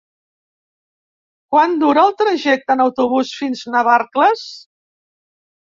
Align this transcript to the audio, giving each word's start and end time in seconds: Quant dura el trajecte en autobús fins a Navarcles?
Quant 1.55 1.77
dura 1.85 2.07
el 2.09 2.15
trajecte 2.23 2.77
en 2.79 2.83
autobús 2.89 3.37
fins 3.45 3.65
a 3.69 3.79
Navarcles? 3.79 4.45